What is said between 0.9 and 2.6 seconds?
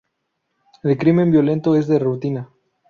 crimen violento es de rutina.